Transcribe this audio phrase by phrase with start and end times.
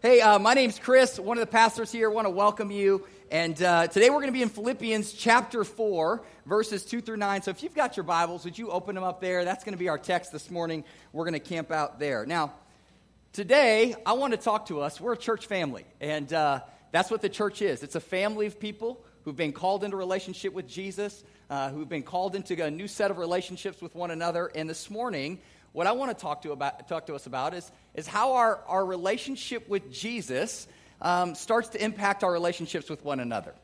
[0.00, 2.08] Hey, uh, my name's Chris, one of the pastors here.
[2.08, 3.04] I want to welcome you.
[3.32, 7.42] And uh, today we're going to be in Philippians chapter 4, verses 2 through 9.
[7.42, 9.44] So if you've got your Bibles, would you open them up there?
[9.44, 10.84] That's going to be our text this morning.
[11.12, 12.24] We're going to camp out there.
[12.26, 12.52] Now,
[13.32, 15.00] today I want to talk to us.
[15.00, 16.60] We're a church family, and uh,
[16.92, 20.52] that's what the church is it's a family of people who've been called into relationship
[20.52, 24.46] with Jesus, uh, who've been called into a new set of relationships with one another.
[24.54, 25.40] And this morning,
[25.78, 28.58] what I want to talk to, about, talk to us about is, is how our,
[28.66, 30.66] our relationship with Jesus
[31.00, 33.54] um, starts to impact our relationships with one another.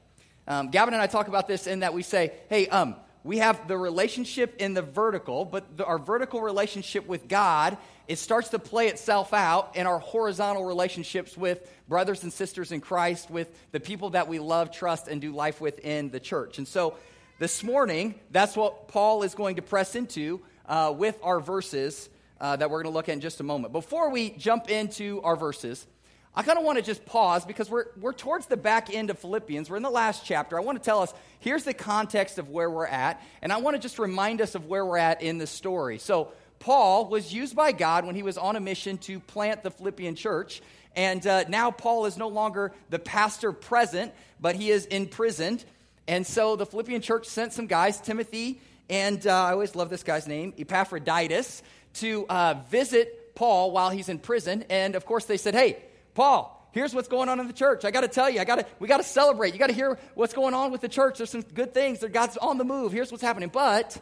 [0.47, 3.67] Um, Gavin and I talk about this in that we say, hey, um, we have
[3.67, 8.61] the relationship in the vertical, but the, our vertical relationship with God, it starts to
[8.61, 13.81] play itself out in our horizontal relationships with brothers and sisters in Christ, with the
[13.81, 16.59] people that we love, trust, and do life with in the church.
[16.59, 16.95] And so
[17.41, 22.09] this morning, that's what Paul is going to press into uh, with our verses
[22.41, 23.73] uh, that we're going to look at in just a moment.
[23.73, 25.87] Before we jump into our verses,
[26.35, 29.19] I kind of want to just pause because we're, we're towards the back end of
[29.19, 29.71] Philippians.
[29.71, 30.59] We're in the last chapter.
[30.59, 33.77] I want to tell us here's the context of where we're at, and I want
[33.77, 35.99] to just remind us of where we're at in the story.
[35.99, 36.33] So,
[36.65, 40.15] Paul was used by God when he was on a mission to plant the Philippian
[40.15, 40.63] church.
[40.97, 45.63] And uh, now Paul is no longer the pastor present, but he is imprisoned.
[46.09, 50.03] And so the Philippian church sent some guys, Timothy and uh, I always love this
[50.03, 51.63] guy's name, Epaphroditus,
[51.95, 54.65] to uh, visit Paul while he's in prison.
[54.71, 55.79] And of course, they said, Hey,
[56.15, 57.85] Paul, here's what's going on in the church.
[57.85, 59.55] I got to tell you, I got to, we got to celebrate.
[59.55, 61.19] You got to hear what's going on with the church.
[61.19, 62.05] There's some good things.
[62.13, 62.93] God's on the move.
[62.93, 63.51] Here's what's happening.
[63.53, 63.99] But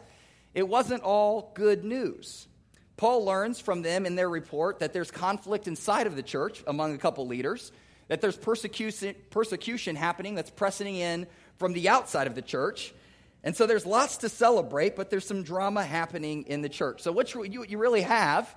[0.53, 2.47] it wasn't all good news.
[2.97, 6.93] Paul learns from them in their report that there's conflict inside of the church among
[6.93, 7.71] a couple leaders,
[8.07, 11.25] that there's persecution, persecution happening that's pressing in
[11.57, 12.93] from the outside of the church,
[13.43, 17.01] and so there's lots to celebrate, but there's some drama happening in the church.
[17.01, 18.55] So what you, you really have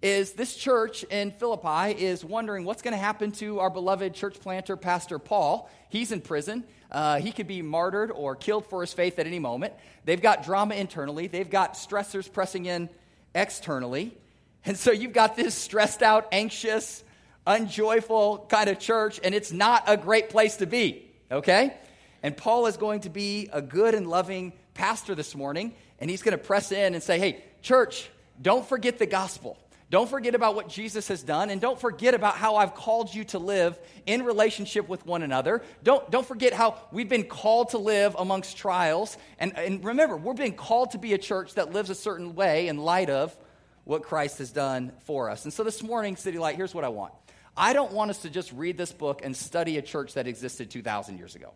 [0.00, 4.38] is this church in Philippi is wondering what's going to happen to our beloved church
[4.40, 5.70] planter, Pastor Paul.
[5.88, 6.64] He's in prison.
[6.90, 9.74] Uh, he could be martyred or killed for his faith at any moment.
[10.04, 12.90] They've got drama internally, they've got stressors pressing in
[13.34, 14.16] externally.
[14.64, 17.02] And so you've got this stressed out, anxious,
[17.46, 21.74] unjoyful kind of church, and it's not a great place to be, okay?
[22.22, 26.22] And Paul is going to be a good and loving pastor this morning, and he's
[26.22, 28.08] going to press in and say, Hey, church,
[28.40, 29.58] don't forget the gospel.
[29.92, 33.24] Don't forget about what Jesus has done, and don't forget about how I've called you
[33.24, 35.60] to live in relationship with one another.
[35.82, 39.18] Don't, don't forget how we've been called to live amongst trials.
[39.38, 42.68] And, and remember, we're being called to be a church that lives a certain way
[42.68, 43.36] in light of
[43.84, 45.44] what Christ has done for us.
[45.44, 47.12] And so this morning, City Light, here's what I want.
[47.54, 50.70] I don't want us to just read this book and study a church that existed
[50.70, 51.52] 2,000 years ago.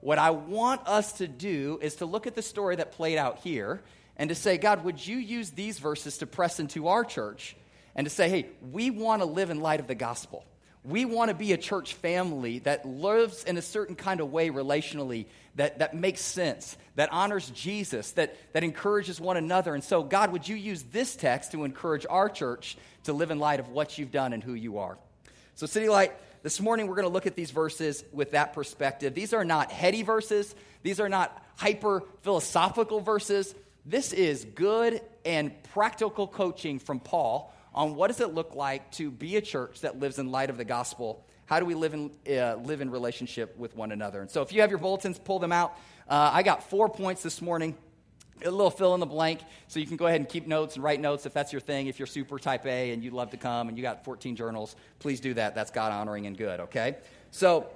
[0.00, 3.38] What I want us to do is to look at the story that played out
[3.38, 3.82] here
[4.16, 7.56] and to say, God, would you use these verses to press into our church
[7.94, 10.44] and to say, hey, we want to live in light of the gospel.
[10.84, 14.50] We want to be a church family that lives in a certain kind of way
[14.50, 15.26] relationally
[15.56, 19.74] that, that makes sense, that honors Jesus, that, that encourages one another.
[19.74, 23.40] And so, God, would you use this text to encourage our church to live in
[23.40, 24.96] light of what you've done and who you are?
[25.56, 26.12] So, City Light,
[26.48, 29.12] this morning we're going to look at these verses with that perspective.
[29.12, 33.54] These are not heady verses, these are not hyper philosophical verses.
[33.84, 39.10] This is good and practical coaching from Paul on what does it look like to
[39.10, 41.22] be a church that lives in light of the gospel.
[41.44, 44.22] How do we live in, uh, live in relationship with one another?
[44.22, 45.76] And so, if you have your bulletins, pull them out.
[46.08, 47.76] Uh, I got four points this morning
[48.44, 50.84] a little fill in the blank so you can go ahead and keep notes and
[50.84, 51.86] write notes if that's your thing.
[51.86, 54.76] If you're super type a and you'd love to come and you got 14 journals
[54.98, 55.54] please do that.
[55.54, 56.96] That's god honoring and good okay?
[57.30, 57.66] So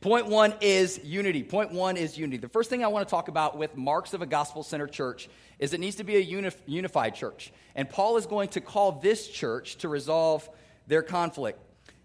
[0.00, 1.42] point one is unity.
[1.42, 2.38] Point one is unity.
[2.38, 5.28] The first thing i want to talk about with marks of a gospel-centered church
[5.58, 7.52] is it needs to be a unif- unified church.
[7.74, 10.48] And paul is going to call this church to resolve
[10.86, 11.60] their conflict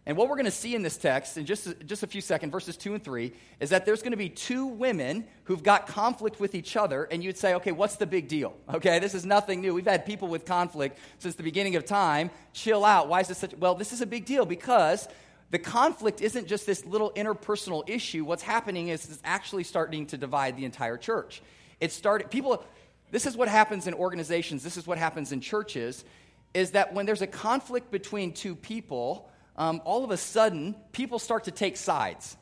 [0.06, 2.52] and what we're going to see in this text in just, just a few seconds,
[2.52, 3.31] verses 2 and 3,
[3.62, 7.24] is that there's going to be two women who've got conflict with each other, and
[7.24, 8.53] you'd say, okay, what's the big deal?
[8.74, 9.74] Okay, this is nothing new.
[9.74, 12.31] We've had people with conflict since the beginning of time.
[12.52, 13.08] Chill out.
[13.08, 13.56] Why is this such?
[13.56, 15.08] Well, this is a big deal because
[15.52, 18.26] the conflict isn't just this little interpersonal issue.
[18.26, 21.41] What's happening is it's actually starting to divide the entire church.
[21.79, 22.66] It started, people,
[23.11, 26.03] this is what happens in organizations, this is what happens in churches,
[26.53, 31.20] is that when there's a conflict between two people, um, all of a sudden, people
[31.20, 32.38] start to take sides.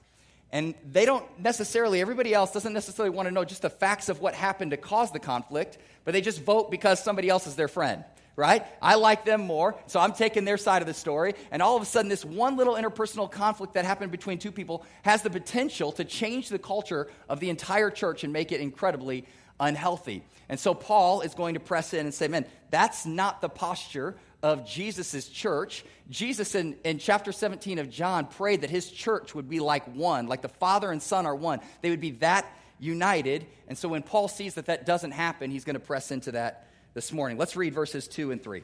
[0.51, 4.19] And they don't necessarily, everybody else doesn't necessarily want to know just the facts of
[4.19, 7.69] what happened to cause the conflict, but they just vote because somebody else is their
[7.69, 8.03] friend,
[8.35, 8.65] right?
[8.81, 11.35] I like them more, so I'm taking their side of the story.
[11.51, 14.85] And all of a sudden, this one little interpersonal conflict that happened between two people
[15.03, 19.25] has the potential to change the culture of the entire church and make it incredibly
[19.57, 20.21] unhealthy.
[20.49, 24.15] And so Paul is going to press in and say, man, that's not the posture
[24.43, 25.85] of Jesus' church.
[26.09, 30.27] Jesus, in, in chapter 17 of John, prayed that his church would be like one,
[30.27, 31.59] like the Father and Son are one.
[31.81, 32.45] They would be that
[32.79, 33.45] united.
[33.67, 36.67] And so when Paul sees that that doesn't happen, he's going to press into that
[36.93, 37.37] this morning.
[37.37, 38.63] Let's read verses 2 and 3.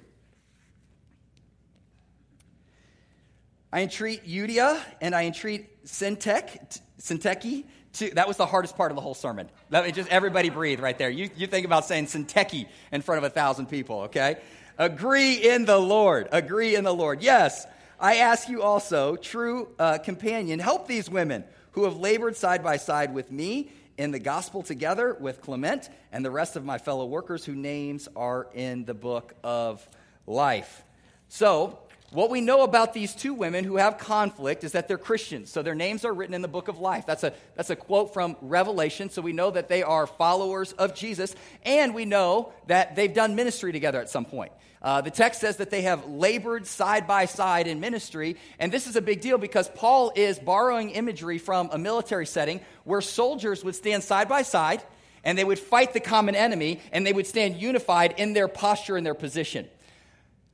[3.71, 8.95] I entreat Euodia and I entreat Syntyche, Syntyche to, that was the hardest part of
[8.95, 9.49] the whole sermon.
[9.69, 11.09] Let me just everybody breathe right there.
[11.09, 14.37] You, you think about saying Syntyche in front of a thousand people, okay?
[14.77, 16.29] Agree in the Lord.
[16.31, 17.21] Agree in the Lord.
[17.21, 17.65] Yes,
[17.99, 22.77] I ask you also, true uh, companion, help these women who have labored side by
[22.77, 27.05] side with me in the gospel together with Clement and the rest of my fellow
[27.07, 29.87] workers whose names are in the book of
[30.27, 30.83] life.
[31.29, 31.79] So,
[32.11, 35.51] what we know about these two women who have conflict is that they're Christians.
[35.51, 37.05] So their names are written in the book of life.
[37.05, 39.09] That's a, that's a quote from Revelation.
[39.09, 41.35] So we know that they are followers of Jesus.
[41.63, 44.53] And we know that they've done ministry together at some point.
[44.81, 48.37] Uh, the text says that they have labored side by side in ministry.
[48.59, 52.61] And this is a big deal because Paul is borrowing imagery from a military setting
[52.83, 54.83] where soldiers would stand side by side
[55.23, 58.97] and they would fight the common enemy and they would stand unified in their posture
[58.97, 59.67] and their position.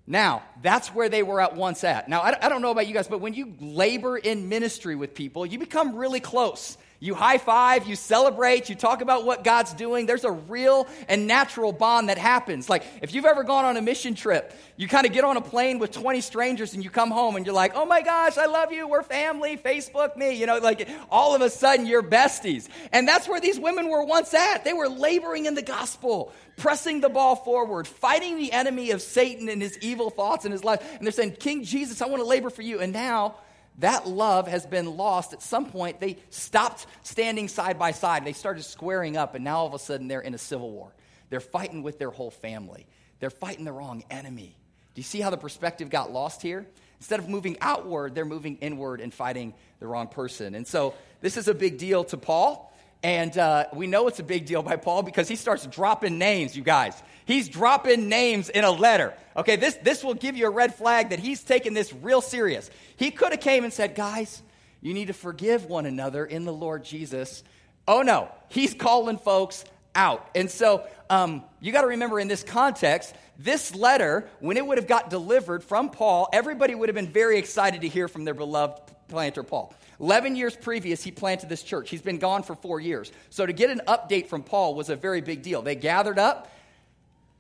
[0.05, 2.09] Now, that's where they were at once at.
[2.09, 5.15] Now, I, I don't know about you guys, but when you labor in ministry with
[5.15, 6.77] people, you become really close.
[7.03, 10.05] You high five, you celebrate, you talk about what God's doing.
[10.05, 12.69] There's a real and natural bond that happens.
[12.69, 15.41] Like if you've ever gone on a mission trip, you kind of get on a
[15.41, 18.45] plane with 20 strangers and you come home and you're like, oh my gosh, I
[18.45, 20.39] love you, we're family, Facebook me.
[20.39, 22.69] You know, like all of a sudden you're besties.
[22.93, 24.63] And that's where these women were once at.
[24.63, 29.49] They were laboring in the gospel, pressing the ball forward, fighting the enemy of Satan
[29.49, 30.79] and his evil thoughts in his life.
[30.95, 32.79] And they're saying, King Jesus, I want to labor for you.
[32.79, 33.35] And now,
[33.79, 35.33] that love has been lost.
[35.33, 38.25] At some point, they stopped standing side by side.
[38.25, 40.93] They started squaring up, and now all of a sudden they're in a civil war.
[41.29, 42.85] They're fighting with their whole family.
[43.19, 44.55] They're fighting the wrong enemy.
[44.93, 46.67] Do you see how the perspective got lost here?
[46.99, 50.55] Instead of moving outward, they're moving inward and fighting the wrong person.
[50.55, 52.72] And so this is a big deal to Paul.
[53.03, 56.55] And uh, we know it's a big deal by Paul because he starts dropping names,
[56.55, 57.01] you guys.
[57.25, 59.13] He's dropping names in a letter.
[59.35, 62.69] Okay, this, this will give you a red flag that he's taking this real serious.
[62.95, 64.41] He could have came and said, guys,
[64.81, 67.43] you need to forgive one another in the Lord Jesus.
[67.87, 69.65] Oh no, he's calling folks
[69.95, 70.29] out.
[70.33, 74.77] And so um, you got to remember in this context, this letter, when it would
[74.77, 78.33] have got delivered from Paul, everybody would have been very excited to hear from their
[78.33, 79.73] beloved planter Paul.
[80.03, 81.89] 11 years previous, he planted this church.
[81.89, 83.09] He's been gone for four years.
[83.29, 85.61] So to get an update from Paul was a very big deal.
[85.61, 86.51] They gathered up,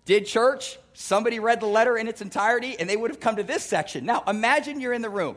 [0.05, 3.43] did church, somebody read the letter in its entirety, and they would have come to
[3.43, 4.05] this section.
[4.05, 5.35] Now, imagine you're in the room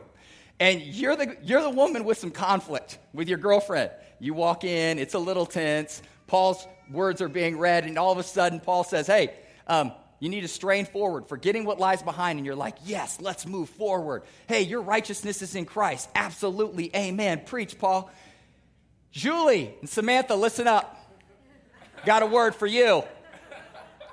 [0.57, 3.91] and you're the, you're the woman with some conflict with your girlfriend.
[4.21, 6.01] You walk in, it's a little tense.
[6.27, 9.33] Paul's words are being read, and all of a sudden, Paul says, Hey,
[9.67, 13.45] um, you need to strain forward, forgetting what lies behind, and you're like, Yes, let's
[13.45, 14.23] move forward.
[14.47, 16.09] Hey, your righteousness is in Christ.
[16.15, 16.95] Absolutely.
[16.95, 17.41] Amen.
[17.45, 18.09] Preach, Paul.
[19.11, 20.95] Julie and Samantha, listen up.
[22.05, 23.03] Got a word for you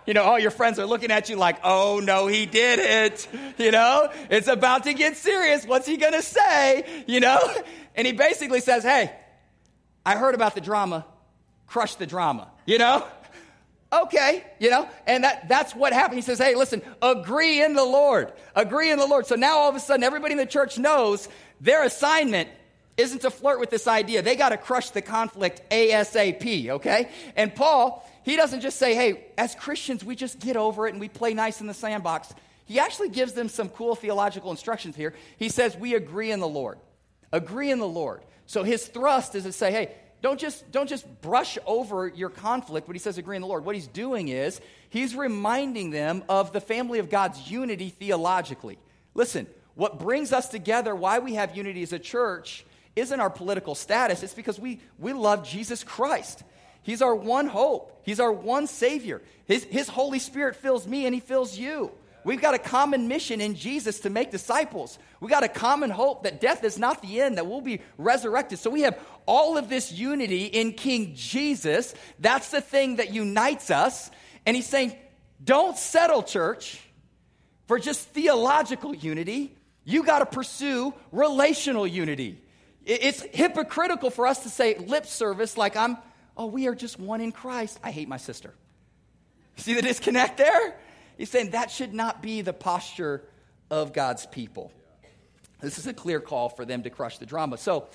[0.06, 3.28] you know, all your friends are looking at you like, oh no, he did it.
[3.56, 5.64] You know, it's about to get serious.
[5.64, 7.04] What's he going to say?
[7.06, 7.38] You know?
[7.94, 9.14] And he basically says, hey,
[10.04, 11.06] I heard about the drama.
[11.68, 12.50] Crush the drama.
[12.66, 13.06] You know?
[14.02, 16.16] Okay, you know, and that, that's what happened.
[16.16, 18.32] He says, hey, listen, agree in the Lord.
[18.56, 19.26] Agree in the Lord.
[19.26, 21.28] So now all of a sudden, everybody in the church knows
[21.60, 22.48] their assignment
[22.96, 24.22] isn't to flirt with this idea.
[24.22, 27.08] They got to crush the conflict ASAP, okay?
[27.36, 31.00] And Paul, he doesn't just say, hey, as Christians, we just get over it and
[31.00, 32.32] we play nice in the sandbox.
[32.66, 35.14] He actually gives them some cool theological instructions here.
[35.36, 36.78] He says, we agree in the Lord.
[37.32, 38.22] Agree in the Lord.
[38.46, 42.88] So his thrust is to say, hey, don't just, don't just brush over your conflict
[42.88, 43.66] when he says agree in the Lord.
[43.66, 48.78] What he's doing is he's reminding them of the family of God's unity theologically.
[49.12, 52.64] Listen, what brings us together, why we have unity as a church,
[52.96, 54.22] isn't our political status.
[54.22, 56.42] It's because we, we love Jesus Christ.
[56.82, 58.00] He's our one hope.
[58.02, 59.20] He's our one Savior.
[59.44, 61.92] His, his Holy Spirit fills me and He fills you.
[62.24, 64.98] We've got a common mission in Jesus to make disciples.
[65.20, 68.58] We got a common hope that death is not the end, that we'll be resurrected.
[68.58, 71.94] So we have all of this unity in King Jesus.
[72.18, 74.10] That's the thing that unites us.
[74.46, 74.96] And he's saying,
[75.42, 76.80] don't settle, church,
[77.66, 79.56] for just theological unity.
[79.84, 82.40] You got to pursue relational unity.
[82.86, 85.98] It's hypocritical for us to say lip service like I'm
[86.36, 87.78] Oh, we are just one in Christ.
[87.82, 88.54] I hate my sister.
[89.56, 90.76] See the disconnect there?
[91.16, 93.22] He's saying that should not be the posture
[93.70, 94.72] of God's people.
[95.60, 97.56] This is a clear call for them to crush the drama.
[97.56, 97.88] So,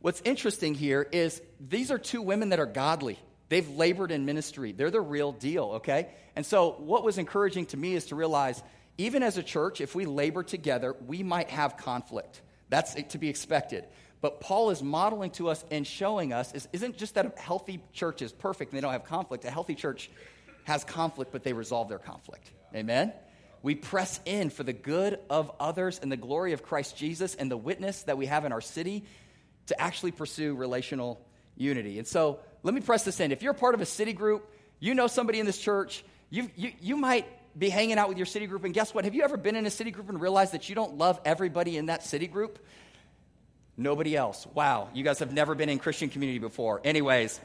[0.00, 3.18] what's interesting here is these are two women that are godly.
[3.48, 6.08] They've labored in ministry, they're the real deal, okay?
[6.36, 8.62] And so, what was encouraging to me is to realize
[8.98, 12.42] even as a church, if we labor together, we might have conflict.
[12.68, 13.84] That's to be expected.
[14.20, 17.82] But Paul is modeling to us and showing us is, isn't just that a healthy
[17.92, 19.44] church is perfect and they don't have conflict.
[19.44, 20.10] A healthy church
[20.64, 22.50] has conflict, but they resolve their conflict.
[22.74, 23.12] Amen?
[23.62, 27.50] We press in for the good of others and the glory of Christ Jesus and
[27.50, 29.04] the witness that we have in our city
[29.66, 31.24] to actually pursue relational
[31.56, 31.98] unity.
[31.98, 33.30] And so let me press this in.
[33.30, 34.50] If you're part of a city group,
[34.80, 37.26] you know somebody in this church, you, you, you might
[37.56, 39.04] be hanging out with your city group, and guess what?
[39.04, 41.76] Have you ever been in a city group and realized that you don't love everybody
[41.76, 42.58] in that city group?
[43.76, 44.46] Nobody else.
[44.54, 46.80] Wow, you guys have never been in Christian community before.
[46.82, 47.38] Anyways,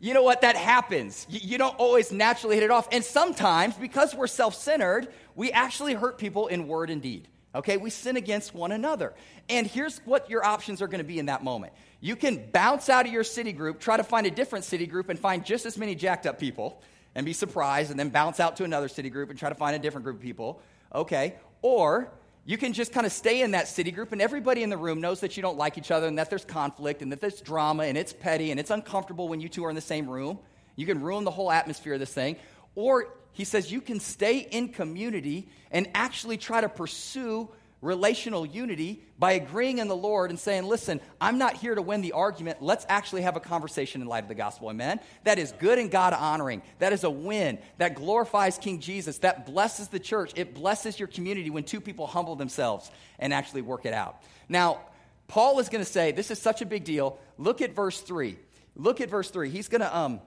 [0.00, 0.40] you know what?
[0.40, 1.26] That happens.
[1.28, 2.88] You, you, don't always naturally hit it off.
[2.90, 7.28] And sometimes, because we're self centered, we actually hurt people in word and deed.
[7.54, 7.76] Okay?
[7.76, 9.12] We sin against one another.
[9.50, 12.88] And here's what your options are going to be in that moment you can bounce
[12.88, 15.66] out of your city group, try to find a different city group, and find just
[15.66, 16.80] as many jacked up people
[17.14, 19.76] and be surprised, and then bounce out to another city group and try to find
[19.76, 20.62] a different group of people.
[20.94, 21.34] Okay?
[21.60, 22.10] Or
[22.44, 25.00] you can just kind of stay in that city group, and everybody in the room
[25.00, 27.84] knows that you don't like each other, and that there's conflict, and that there's drama,
[27.84, 30.38] and it's petty, and it's uncomfortable when you two are in the same room.
[30.76, 32.36] You can ruin the whole atmosphere of this thing.
[32.74, 37.48] Or he says you can stay in community and actually try to pursue
[37.82, 42.02] relational unity by agreeing in the Lord and saying, Listen, I'm not here to win
[42.02, 42.62] the argument.
[42.62, 44.68] Let's actually have a conversation in light of the gospel.
[44.68, 45.00] Amen?
[45.24, 46.62] That is good and God honoring.
[46.78, 47.58] That is a win.
[47.78, 49.18] That glorifies King Jesus.
[49.18, 50.32] That blesses the church.
[50.36, 54.22] It blesses your community when two people humble themselves and actually work it out.
[54.48, 54.80] Now,
[55.28, 57.18] Paul is going to say, This is such a big deal.
[57.38, 58.36] Look at verse 3.
[58.76, 59.48] Look at verse 3.
[59.48, 60.20] He's going to, um,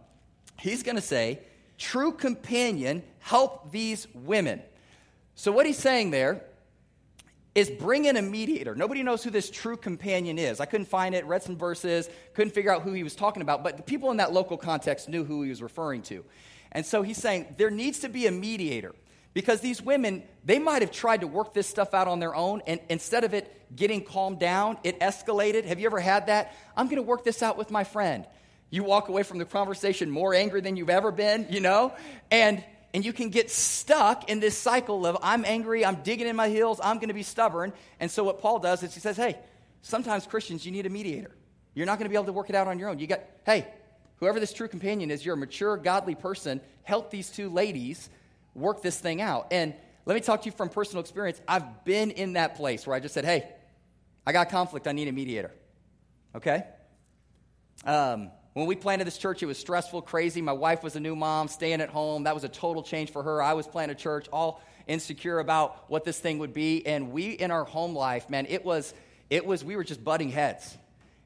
[0.60, 1.40] he's going to say,
[1.78, 4.62] True companion, help these women.
[5.36, 6.44] So, what he's saying there
[7.56, 8.76] is bring in a mediator.
[8.76, 10.60] Nobody knows who this true companion is.
[10.60, 13.64] I couldn't find it, read some verses, couldn't figure out who he was talking about,
[13.64, 16.26] but the people in that local context knew who he was referring to.
[16.72, 18.96] And so he's saying there needs to be a mediator
[19.34, 22.62] because these women, they might have tried to work this stuff out on their own,
[22.68, 25.66] and instead of it getting calmed down, it escalated.
[25.66, 26.56] Have you ever had that?
[26.78, 28.26] I'm going to work this out with my friend.
[28.70, 31.94] You walk away from the conversation more angry than you've ever been, you know?
[32.32, 32.64] And
[32.94, 36.50] and you can get stuck in this cycle of I'm angry, I'm digging in my
[36.50, 37.74] heels, I'm going to be stubborn.
[38.00, 39.38] And so what Paul does is he says, "Hey,
[39.82, 41.32] sometimes Christians you need a mediator.
[41.74, 43.00] You're not going to be able to work it out on your own.
[43.00, 43.68] You got, hey,
[44.18, 46.62] whoever this true companion is, you're a mature, godly person.
[46.84, 48.10] Help these two ladies
[48.54, 49.74] work this thing out." And
[50.06, 51.42] let me talk to you from personal experience.
[51.48, 53.48] I've been in that place where I just said, "Hey,
[54.26, 54.88] I got conflict.
[54.88, 55.52] I need a mediator."
[56.36, 56.64] Okay?
[57.86, 60.42] Um, when we planted this church, it was stressful, crazy.
[60.42, 62.24] My wife was a new mom, staying at home.
[62.24, 63.42] That was a total change for her.
[63.42, 66.86] I was planting a church, all insecure about what this thing would be.
[66.86, 68.94] And we, in our home life, man, it was,
[69.30, 70.78] it was, we were just butting heads.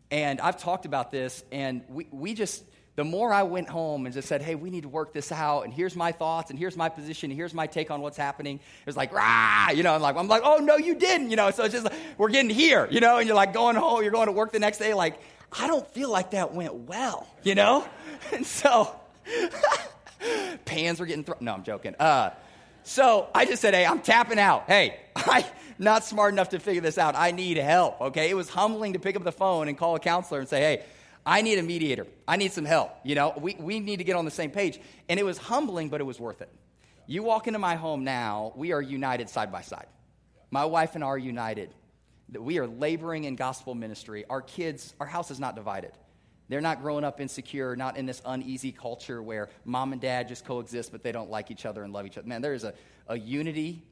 [0.10, 2.64] And I've talked about this, and we, we just,
[2.96, 5.64] the more I went home and just said, hey, we need to work this out,
[5.64, 8.56] and here's my thoughts, and here's my position, and here's my take on what's happening,
[8.56, 11.36] it was like, rah, you know, I'm like, I'm like, oh, no, you didn't, you
[11.36, 14.14] know, so it's just, we're getting here, you know, and you're like going home, you're
[14.14, 15.20] going to work the next day, like,
[15.52, 17.88] I don't feel like that went well, you know?
[18.34, 18.94] And so,
[20.66, 21.38] pans were getting thrown.
[21.40, 21.96] No, I'm joking.
[21.98, 22.32] Uh,
[22.84, 24.64] so I just said, hey, I'm tapping out.
[24.68, 25.44] Hey, I'm
[25.78, 27.16] not smart enough to figure this out.
[27.16, 28.30] I need help, okay?
[28.30, 30.84] It was humbling to pick up the phone and call a counselor and say, hey,
[31.26, 32.08] I need a mediator.
[32.28, 32.92] I need some help.
[33.04, 34.80] You know, we, we need to get on the same page.
[35.08, 36.50] And it was humbling, but it was worth it.
[37.06, 39.88] You walk into my home now, we are united side by side.
[40.50, 41.70] My wife and I are united
[42.30, 44.26] that we are laboring in gospel ministry.
[44.30, 45.92] Our kids, our house is not divided.
[46.50, 50.46] They're not growing up insecure, not in this uneasy culture where mom and dad just
[50.46, 52.28] coexist, but they don't like each other and love each other.
[52.28, 52.74] Man, there is a,
[53.08, 53.84] a unity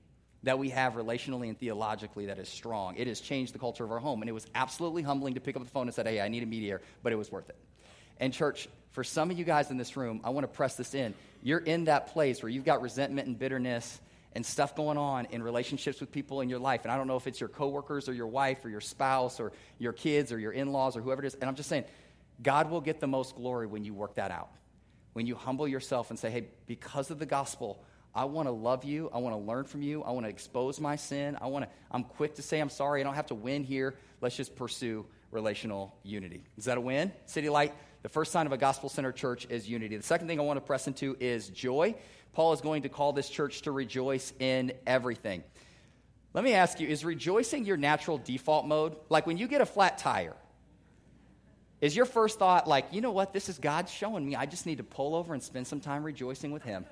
[0.43, 2.95] that we have relationally and theologically that is strong.
[2.97, 4.21] It has changed the culture of our home.
[4.21, 6.43] And it was absolutely humbling to pick up the phone and say, hey, I need
[6.43, 7.57] a mediator, but it was worth it.
[8.19, 10.93] And, church, for some of you guys in this room, I want to press this
[10.93, 11.13] in.
[11.43, 13.99] You're in that place where you've got resentment and bitterness
[14.35, 16.81] and stuff going on in relationships with people in your life.
[16.83, 19.53] And I don't know if it's your coworkers or your wife or your spouse or
[19.79, 21.35] your kids or your in laws or whoever it is.
[21.35, 21.85] And I'm just saying,
[22.43, 24.49] God will get the most glory when you work that out.
[25.13, 27.81] When you humble yourself and say, hey, because of the gospel,
[28.13, 29.09] I want to love you.
[29.13, 30.03] I want to learn from you.
[30.03, 31.37] I want to expose my sin.
[31.39, 32.99] I want to, I'm quick to say I'm sorry.
[32.99, 33.95] I don't have to win here.
[34.19, 36.43] Let's just pursue relational unity.
[36.57, 37.13] Is that a win?
[37.25, 37.73] City Light,
[38.05, 39.97] the first sign of a gospel centered church is unity.
[39.97, 41.95] The second thing I want to press into is joy.
[42.33, 45.43] Paul is going to call this church to rejoice in everything.
[46.31, 48.95] Let me ask you is rejoicing your natural default mode?
[49.09, 50.35] Like when you get a flat tire,
[51.81, 54.67] is your first thought like, you know what, this is God showing me, I just
[54.67, 56.85] need to pull over and spend some time rejoicing with Him?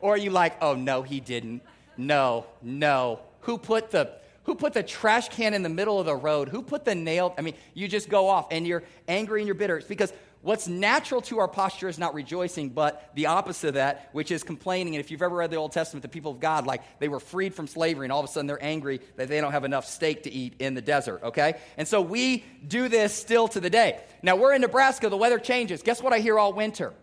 [0.00, 1.62] or are you like, oh, no, He didn't?
[1.96, 3.20] No, no.
[3.42, 4.10] Who put the
[4.46, 6.48] who put the trash can in the middle of the road?
[6.48, 7.34] Who put the nail?
[7.36, 9.76] I mean, you just go off and you're angry and you're bitter.
[9.76, 10.12] It's because
[10.46, 14.44] What's natural to our posture is not rejoicing, but the opposite of that, which is
[14.44, 14.94] complaining.
[14.94, 17.18] And if you've ever read the Old Testament, the people of God, like they were
[17.18, 19.86] freed from slavery, and all of a sudden they're angry that they don't have enough
[19.86, 21.54] steak to eat in the desert, okay?
[21.76, 24.00] And so we do this still to the day.
[24.22, 25.82] Now we're in Nebraska, the weather changes.
[25.82, 26.94] Guess what I hear all winter?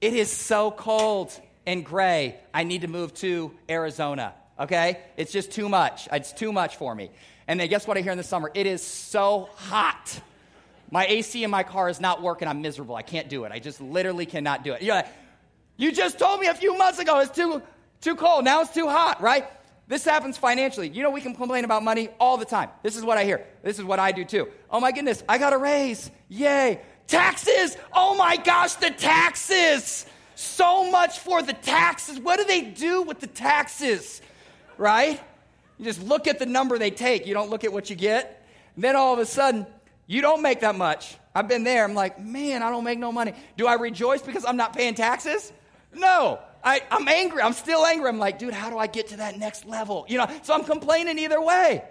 [0.00, 1.32] It is so cold
[1.66, 2.36] and gray.
[2.54, 5.00] I need to move to Arizona, okay?
[5.16, 6.08] It's just too much.
[6.12, 7.10] It's too much for me.
[7.48, 8.50] And then guess what I hear in the summer?
[8.54, 10.20] It is so hot.
[10.90, 12.48] My AC in my car is not working.
[12.48, 12.94] I'm miserable.
[12.94, 13.52] I can't do it.
[13.52, 14.82] I just literally cannot do it.
[14.82, 15.08] You're like,
[15.76, 17.62] you just told me a few months ago it's too,
[18.00, 18.44] too cold.
[18.44, 19.46] Now it's too hot, right?
[19.88, 20.88] This happens financially.
[20.88, 22.70] You know, we can complain about money all the time.
[22.82, 23.44] This is what I hear.
[23.62, 24.48] This is what I do too.
[24.70, 26.10] Oh my goodness, I got a raise.
[26.28, 26.80] Yay.
[27.06, 27.76] Taxes.
[27.92, 30.06] Oh my gosh, the taxes.
[30.34, 32.18] So much for the taxes.
[32.18, 34.20] What do they do with the taxes?
[34.78, 35.20] Right?
[35.78, 37.26] You just look at the number they take.
[37.26, 38.46] You don't look at what you get.
[38.74, 39.66] And then all of a sudden,
[40.06, 41.16] you don't make that much.
[41.34, 41.84] I've been there.
[41.84, 43.34] I'm like, man, I don't make no money.
[43.56, 45.52] Do I rejoice because I'm not paying taxes?
[45.94, 46.38] No.
[46.64, 47.42] I, I'm angry.
[47.42, 48.08] I'm still angry.
[48.08, 50.04] I'm like, dude, how do I get to that next level?
[50.08, 51.84] You know, so I'm complaining either way.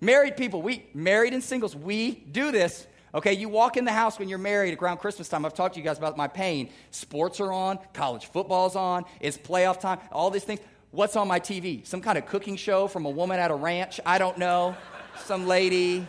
[0.00, 2.88] Married people, we married and singles, we do this.
[3.14, 5.44] Okay, you walk in the house when you're married around Christmas time.
[5.44, 6.70] I've talked to you guys about my pain.
[6.90, 10.60] Sports are on, college football's on, it's playoff time, all these things.
[10.92, 11.86] What's on my TV?
[11.86, 13.98] Some kind of cooking show from a woman at a ranch?
[14.04, 14.76] I don't know.
[15.24, 16.06] Some lady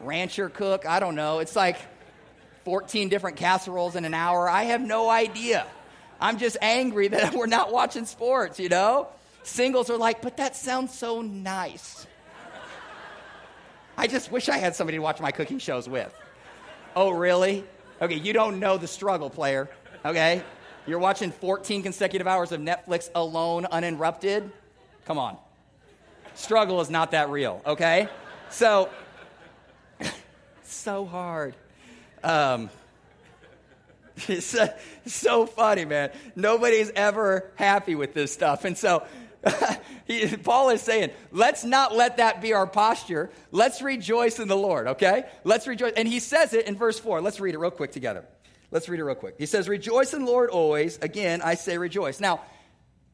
[0.00, 0.86] rancher cook.
[0.86, 1.40] I don't know.
[1.40, 1.76] It's like
[2.64, 4.48] 14 different casseroles in an hour.
[4.48, 5.66] I have no idea.
[6.18, 9.08] I'm just angry that we're not watching sports, you know?
[9.42, 12.06] Singles are like, but that sounds so nice.
[13.98, 16.10] I just wish I had somebody to watch my cooking shows with.
[16.96, 17.64] Oh, really?
[18.00, 19.68] Okay, you don't know the struggle, player,
[20.06, 20.42] okay?
[20.86, 24.50] You're watching 14 consecutive hours of Netflix alone, uninterrupted?
[25.06, 25.38] Come on.
[26.34, 28.08] Struggle is not that real, okay?
[28.50, 28.90] So,
[30.62, 31.54] so hard.
[32.22, 32.68] Um,
[34.28, 34.76] it's uh,
[35.06, 36.10] so funny, man.
[36.36, 38.64] Nobody's ever happy with this stuff.
[38.64, 39.04] And so
[40.06, 43.30] he, Paul is saying, let's not let that be our posture.
[43.52, 45.24] Let's rejoice in the Lord, okay?
[45.44, 45.94] Let's rejoice.
[45.96, 47.22] And he says it in verse 4.
[47.22, 48.24] Let's read it real quick together.
[48.74, 49.36] Let's read it real quick.
[49.38, 50.98] He says, Rejoice in the Lord always.
[50.98, 52.18] Again, I say rejoice.
[52.18, 52.40] Now,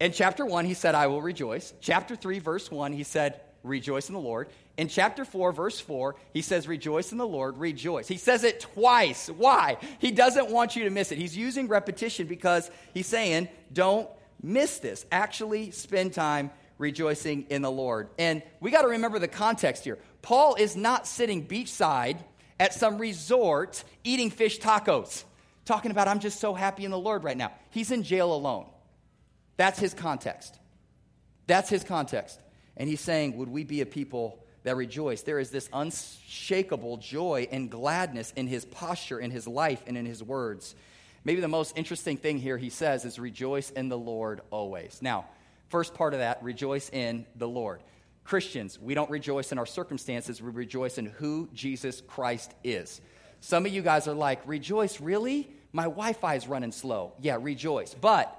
[0.00, 1.74] in chapter 1, he said, I will rejoice.
[1.82, 4.48] Chapter 3, verse 1, he said, Rejoice in the Lord.
[4.78, 8.08] In chapter 4, verse 4, he says, Rejoice in the Lord, rejoice.
[8.08, 9.28] He says it twice.
[9.28, 9.76] Why?
[9.98, 11.18] He doesn't want you to miss it.
[11.18, 14.08] He's using repetition because he's saying, Don't
[14.42, 15.04] miss this.
[15.12, 18.08] Actually, spend time rejoicing in the Lord.
[18.18, 19.98] And we got to remember the context here.
[20.22, 22.16] Paul is not sitting beachside
[22.58, 25.24] at some resort eating fish tacos,
[25.64, 27.52] talking about, I'm just so happy in the Lord right now.
[27.70, 28.66] He's in jail alone.
[29.56, 30.58] That's his context.
[31.46, 32.40] That's his context.
[32.76, 35.22] And he's saying, Would we be a people that rejoice?
[35.22, 40.06] There is this unshakable joy and gladness in his posture, in his life, and in
[40.06, 40.74] his words.
[41.24, 45.00] Maybe the most interesting thing here he says is rejoice in the Lord always.
[45.02, 45.26] Now,
[45.68, 47.82] first part of that, rejoice in the Lord.
[48.24, 53.00] Christians, we don't rejoice in our circumstances, we rejoice in who Jesus Christ is.
[53.40, 55.50] Some of you guys are like, rejoice, really?
[55.72, 57.12] My Wi Fi is running slow.
[57.20, 57.94] Yeah, rejoice.
[57.94, 58.36] But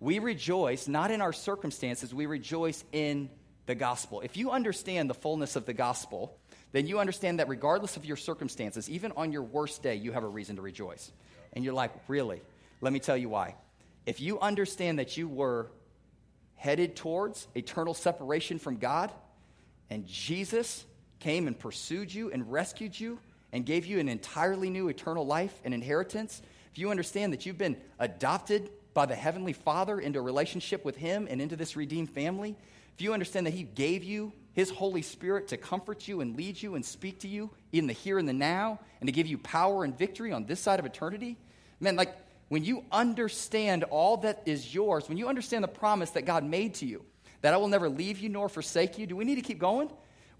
[0.00, 3.30] we rejoice not in our circumstances, we rejoice in
[3.66, 4.20] the gospel.
[4.20, 6.36] If you understand the fullness of the gospel,
[6.72, 10.24] then you understand that regardless of your circumstances, even on your worst day, you have
[10.24, 11.12] a reason to rejoice.
[11.52, 12.40] And you're like, really?
[12.80, 13.54] Let me tell you why.
[14.06, 15.70] If you understand that you were
[16.56, 19.12] headed towards eternal separation from God,
[19.90, 20.84] and Jesus
[21.20, 23.18] came and pursued you and rescued you
[23.52, 27.58] and gave you an entirely new eternal life and inheritance, if you understand that you've
[27.58, 32.10] been adopted by the Heavenly Father into a relationship with Him and into this redeemed
[32.10, 32.56] family,
[32.94, 36.60] if you understand that He gave you His Holy Spirit to comfort you and lead
[36.60, 39.38] you and speak to you in the here and the now and to give you
[39.38, 41.36] power and victory on this side of eternity,
[41.80, 42.14] man, like
[42.48, 46.74] when you understand all that is yours, when you understand the promise that God made
[46.74, 47.02] to you,
[47.40, 49.90] that I will never leave you nor forsake you, do we need to keep going?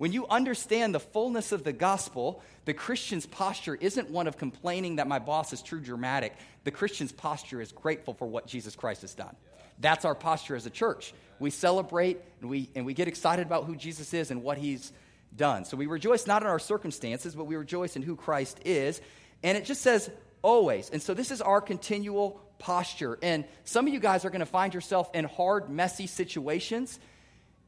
[0.02, 4.96] When you understand the fullness of the gospel, the Christian's posture isn't one of complaining
[4.96, 6.34] that my boss is too dramatic.
[6.64, 9.36] The Christian's posture is grateful for what Jesus Christ has done.
[9.78, 11.14] That's our posture as a church.
[11.38, 14.90] We celebrate and we, and we get excited about who Jesus is and what he's
[15.36, 15.64] done.
[15.64, 19.00] So we rejoice not in our circumstances, but we rejoice in who Christ is.
[19.44, 20.10] And it just says
[20.42, 20.90] always.
[20.90, 23.20] And so this is our continual posture.
[23.22, 26.98] And some of you guys are going to find yourself in hard, messy situations.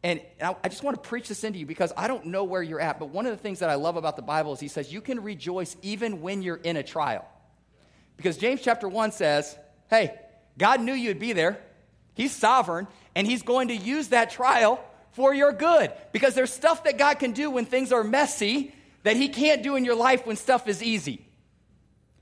[0.04, 2.78] And I just want to preach this into you because I don't know where you're
[2.78, 2.98] at.
[2.98, 5.00] But one of the things that I love about the Bible is he says you
[5.00, 7.26] can rejoice even when you're in a trial.
[8.18, 9.56] Because James chapter 1 says,
[9.88, 10.14] hey,
[10.58, 11.58] God knew you'd be there.
[12.12, 14.78] He's sovereign, and He's going to use that trial
[15.12, 15.90] for your good.
[16.12, 19.74] Because there's stuff that God can do when things are messy that He can't do
[19.74, 21.26] in your life when stuff is easy.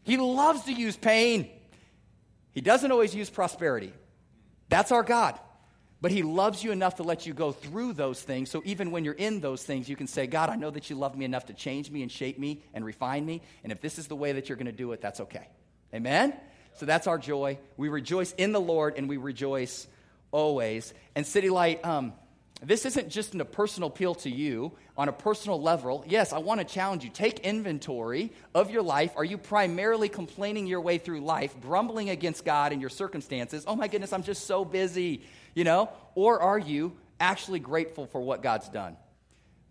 [0.05, 1.51] He loves to use pain.
[2.53, 3.92] He doesn't always use prosperity.
[4.68, 5.38] That's our God.
[6.03, 8.51] But He loves you enough to let you go through those things.
[8.51, 10.97] So even when you're in those things, you can say, God, I know that you
[10.97, 13.41] love me enough to change me and shape me and refine me.
[13.62, 15.47] And if this is the way that you're going to do it, that's okay.
[15.95, 16.35] Amen?
[16.75, 17.57] So that's our joy.
[17.77, 19.87] We rejoice in the Lord and we rejoice
[20.33, 20.93] always.
[21.15, 22.15] And City Light, um,
[22.62, 26.05] this isn't just a personal appeal to you on a personal level.
[26.07, 27.11] Yes, I want to challenge you.
[27.11, 29.12] Take inventory of your life.
[29.16, 33.64] Are you primarily complaining your way through life, grumbling against God and your circumstances?
[33.66, 35.22] Oh my goodness, I'm just so busy,
[35.55, 35.90] you know?
[36.14, 38.96] Or are you actually grateful for what God's done?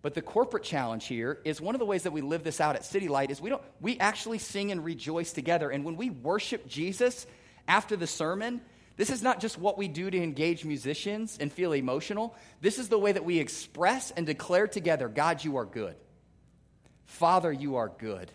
[0.01, 2.75] But the corporate challenge here is one of the ways that we live this out
[2.75, 5.69] at City Light is we don't we actually sing and rejoice together.
[5.69, 7.25] And when we worship Jesus
[7.67, 8.61] after the sermon,
[8.97, 12.35] this is not just what we do to engage musicians and feel emotional.
[12.59, 15.95] This is the way that we express and declare together God, you are good.
[17.05, 18.31] Father, you are good.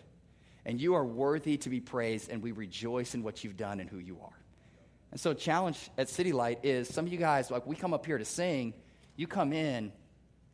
[0.65, 3.89] And you are worthy to be praised, and we rejoice in what you've done and
[3.89, 4.37] who you are.
[5.11, 8.05] And so, challenge at City Light is some of you guys, like we come up
[8.05, 8.73] here to sing,
[9.15, 9.93] you come in,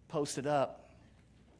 [0.09, 0.91] posted up,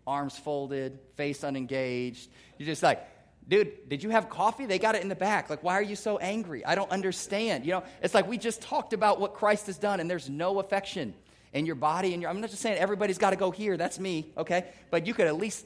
[0.05, 2.29] arms folded, face unengaged.
[2.57, 3.05] You're just like,
[3.47, 4.65] Dude, did you have coffee?
[4.65, 5.49] They got it in the back.
[5.49, 6.65] Like, why are you so angry?
[6.65, 7.65] I don't understand.
[7.65, 10.59] You know, it's like we just talked about what Christ has done, and there's no
[10.59, 11.13] affection
[11.51, 12.13] in your body.
[12.13, 13.75] And your, I'm not just saying everybody's got to go here.
[13.75, 14.65] That's me, okay?
[14.91, 15.65] But you could at least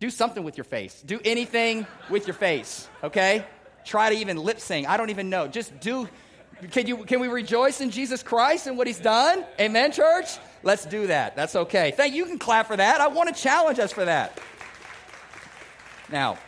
[0.00, 1.02] do something with your face.
[1.02, 3.44] Do anything with your face, okay?
[3.84, 4.88] Try to even lip sync.
[4.88, 5.46] I don't even know.
[5.46, 6.08] Just do.
[6.70, 9.44] Can, you, can we rejoice in Jesus Christ and what he's done?
[9.58, 10.38] Amen, church?
[10.62, 11.36] Let's do that.
[11.36, 11.92] That's okay.
[11.96, 12.24] Thank you.
[12.24, 13.00] You can clap for that.
[13.00, 14.38] I want to challenge us for that.
[16.10, 16.38] Now,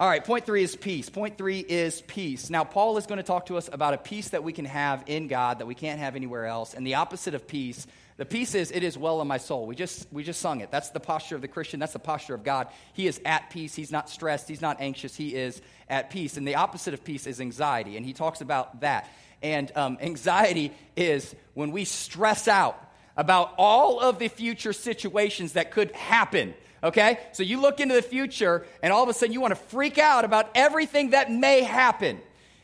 [0.00, 1.10] all right, point three is peace.
[1.10, 2.48] Point three is peace.
[2.48, 5.04] Now, Paul is going to talk to us about a peace that we can have
[5.06, 6.72] in God that we can't have anywhere else.
[6.72, 7.86] And the opposite of peace,
[8.16, 9.66] the peace is, it is well in my soul.
[9.66, 10.70] We just, we just sung it.
[10.70, 11.80] That's the posture of the Christian.
[11.80, 12.68] That's the posture of God.
[12.94, 13.74] He is at peace.
[13.74, 14.48] He's not stressed.
[14.48, 15.14] He's not anxious.
[15.14, 16.38] He is at peace.
[16.38, 17.98] And the opposite of peace is anxiety.
[17.98, 19.06] And he talks about that.
[19.42, 22.82] And um, anxiety is when we stress out
[23.18, 27.18] about all of the future situations that could happen okay?
[27.32, 29.98] So you look into the future, and all of a sudden you want to freak
[29.98, 32.20] out about everything that may happen.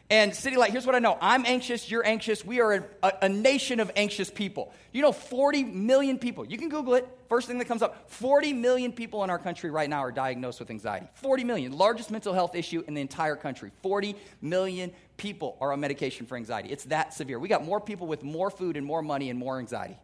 [0.09, 3.13] And City Light, here's what I know I'm anxious, you're anxious, we are a, a,
[3.23, 4.73] a, nation of anxious people.
[4.93, 8.53] You know, 40 million people, you can Google it, first thing that comes up 40
[8.53, 11.09] million people in our country right now are diagnosed with anxiety.
[11.15, 13.73] 40 million, largest mental health issue in the entire country.
[13.83, 16.69] 40 million people are on medication for anxiety.
[16.69, 17.41] It's that severe.
[17.41, 19.99] We got more people with more food and more money and more anxiety.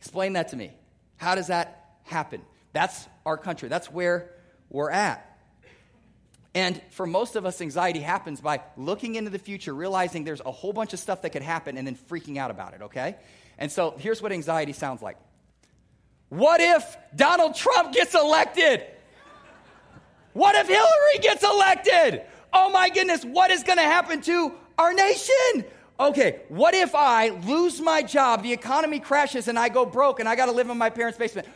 [0.00, 0.72] Explain that to me.
[1.16, 2.42] How does that happen?
[2.72, 3.68] That's our country.
[3.68, 4.30] That's where
[4.70, 5.28] we're at.
[6.54, 10.50] And for most of us, anxiety happens by looking into the future, realizing there's a
[10.50, 13.16] whole bunch of stuff that could happen, and then freaking out about it, okay?
[13.58, 15.16] And so here's what anxiety sounds like
[16.28, 18.84] What if Donald Trump gets elected?
[20.34, 22.22] What if Hillary gets elected?
[22.52, 25.64] Oh my goodness, what is going to happen to our nation?
[26.00, 30.28] Okay, what if I lose my job, the economy crashes, and I go broke and
[30.28, 31.48] I got to live in my parents' basement?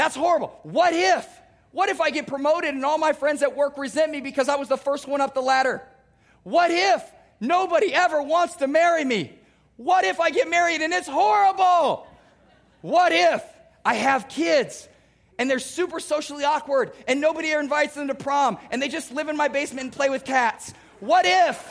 [0.00, 0.58] That's horrible.
[0.62, 1.28] What if?
[1.72, 4.56] What if I get promoted and all my friends at work resent me because I
[4.56, 5.82] was the first one up the ladder?
[6.42, 7.04] What if
[7.38, 9.30] nobody ever wants to marry me?
[9.76, 12.06] What if I get married and it's horrible?
[12.80, 13.44] What if
[13.84, 14.88] I have kids
[15.38, 19.12] and they're super socially awkward and nobody ever invites them to prom and they just
[19.12, 20.72] live in my basement and play with cats?
[21.00, 21.62] What if?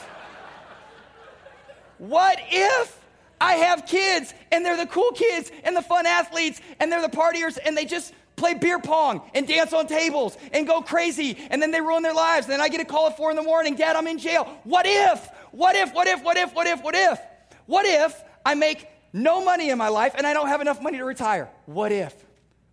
[1.97, 2.98] What if
[3.41, 7.07] I have kids, and they're the cool kids and the fun athletes, and they're the
[7.07, 11.61] partiers, and they just play beer pong and dance on tables and go crazy, and
[11.61, 12.45] then they ruin their lives.
[12.45, 14.45] And then I get a call at four in the morning, Dad, I'm in jail.
[14.63, 15.29] What if?
[15.51, 15.93] What if?
[15.93, 16.23] What if?
[16.23, 16.53] What if?
[16.53, 16.81] What if?
[16.81, 17.19] What if?
[17.65, 20.97] What if I make no money in my life and I don't have enough money
[20.97, 21.49] to retire?
[21.65, 22.13] What if?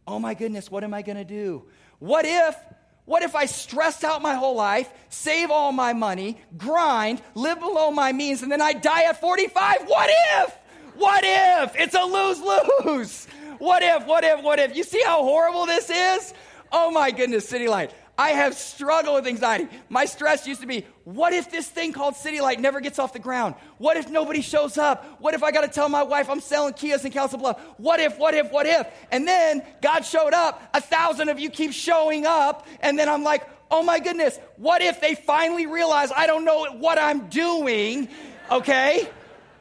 [0.07, 1.64] Oh my goodness, what am I to do?
[1.98, 2.57] What if
[3.06, 7.90] what if I stress out my whole life, save all my money, grind, live below
[7.90, 9.86] my means, and then I die at 45?
[9.86, 10.58] What if?
[10.96, 11.76] What if?
[11.76, 12.40] It's a lose
[12.84, 13.26] lose.
[13.58, 14.06] What if?
[14.06, 14.42] What if?
[14.42, 14.76] What if?
[14.76, 16.34] You see how horrible this is?
[16.72, 17.92] Oh my goodness, City Light.
[18.18, 19.68] I have struggled with anxiety.
[19.88, 23.12] My stress used to be what if this thing called City Light never gets off
[23.12, 23.55] the ground?
[23.79, 25.20] What if nobody shows up?
[25.20, 27.61] What if I got to tell my wife I'm selling Kias in Council Bluff?
[27.76, 28.87] What if, what if, what if?
[29.11, 30.62] And then God showed up.
[30.72, 32.66] A thousand of you keep showing up.
[32.81, 36.66] And then I'm like, oh my goodness, what if they finally realize I don't know
[36.72, 38.09] what I'm doing?
[38.50, 39.09] Okay?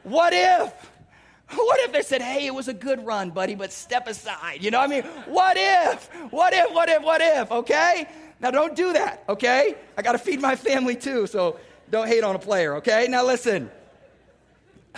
[0.03, 0.73] What if?
[1.53, 4.63] What if they said, hey, it was a good run, buddy, but step aside?
[4.63, 6.09] You know, what I mean, what if?
[6.31, 7.51] What if, what if, what if?
[7.51, 8.07] Okay?
[8.39, 9.75] Now, don't do that, okay?
[9.97, 13.07] I got to feed my family too, so don't hate on a player, okay?
[13.09, 13.69] Now, listen.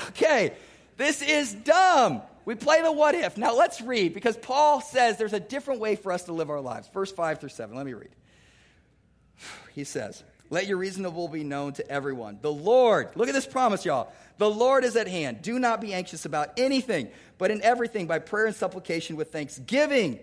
[0.09, 0.53] Okay,
[0.97, 2.21] this is dumb.
[2.45, 3.37] We play the what if.
[3.37, 6.61] Now, let's read because Paul says there's a different way for us to live our
[6.61, 6.87] lives.
[6.93, 7.75] Verse 5 through 7.
[7.75, 8.09] Let me read.
[9.75, 12.39] He says, Let your reasonable be known to everyone.
[12.41, 14.11] The Lord, look at this promise, y'all.
[14.39, 15.43] The Lord is at hand.
[15.43, 20.19] Do not be anxious about anything, but in everything, by prayer and supplication with thanksgiving,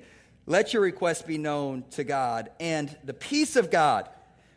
[0.47, 2.51] let your requests be known to God.
[2.61, 4.09] And the peace of God,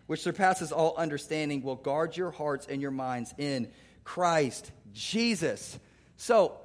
[0.08, 3.70] which surpasses all understanding, will guard your hearts and your minds in
[4.04, 5.78] Christ Jesus.
[6.18, 6.58] So,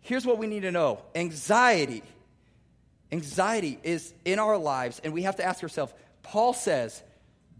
[0.00, 2.02] here's what we need to know anxiety.
[3.12, 7.02] Anxiety is in our lives, and we have to ask ourselves Paul says,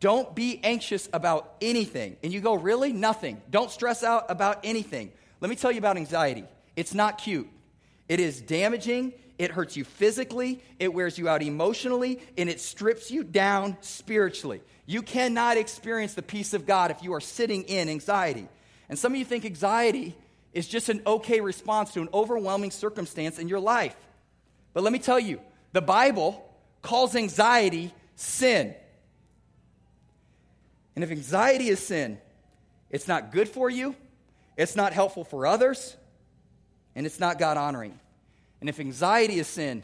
[0.00, 2.16] don't be anxious about anything.
[2.22, 2.92] And you go, really?
[2.92, 3.40] Nothing.
[3.50, 5.12] Don't stress out about anything.
[5.40, 6.44] Let me tell you about anxiety.
[6.76, 7.48] It's not cute.
[8.08, 9.12] It is damaging.
[9.38, 10.62] It hurts you physically.
[10.78, 12.20] It wears you out emotionally.
[12.38, 14.62] And it strips you down spiritually.
[14.86, 18.48] You cannot experience the peace of God if you are sitting in anxiety.
[18.88, 20.14] And some of you think anxiety
[20.52, 23.96] is just an okay response to an overwhelming circumstance in your life.
[24.72, 25.40] But let me tell you,
[25.72, 26.48] the Bible
[26.82, 28.74] calls anxiety sin.
[30.94, 32.18] And if anxiety is sin,
[32.90, 33.96] it's not good for you,
[34.56, 35.96] it's not helpful for others,
[36.94, 37.98] and it's not God honoring.
[38.64, 39.82] And if anxiety is sin,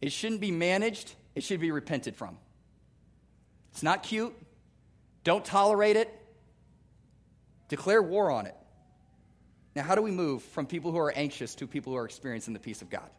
[0.00, 2.38] it shouldn't be managed, it should be repented from.
[3.72, 4.34] It's not cute.
[5.22, 6.08] Don't tolerate it.
[7.68, 8.56] Declare war on it.
[9.76, 12.54] Now, how do we move from people who are anxious to people who are experiencing
[12.54, 13.10] the peace of God?